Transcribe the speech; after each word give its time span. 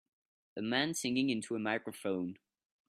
A 0.57 0.63
man 0.63 0.95
singing 0.95 1.29
into 1.29 1.55
a 1.55 1.59
microphone 1.59 2.39